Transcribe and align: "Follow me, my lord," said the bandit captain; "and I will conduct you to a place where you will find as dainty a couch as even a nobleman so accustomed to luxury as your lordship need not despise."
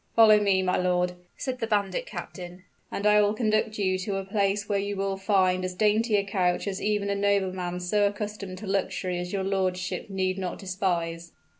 "Follow 0.15 0.39
me, 0.39 0.63
my 0.63 0.75
lord," 0.77 1.13
said 1.37 1.59
the 1.59 1.67
bandit 1.67 2.07
captain; 2.07 2.63
"and 2.91 3.05
I 3.05 3.21
will 3.21 3.35
conduct 3.35 3.77
you 3.77 3.99
to 3.99 4.15
a 4.15 4.25
place 4.25 4.67
where 4.67 4.79
you 4.79 4.95
will 4.95 5.15
find 5.15 5.63
as 5.63 5.75
dainty 5.75 6.15
a 6.15 6.23
couch 6.23 6.65
as 6.67 6.81
even 6.81 7.07
a 7.11 7.15
nobleman 7.15 7.79
so 7.79 8.07
accustomed 8.07 8.57
to 8.57 8.65
luxury 8.65 9.19
as 9.19 9.31
your 9.31 9.43
lordship 9.43 10.09
need 10.09 10.39
not 10.39 10.57
despise." 10.57 11.33